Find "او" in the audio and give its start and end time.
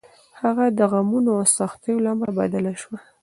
1.39-1.45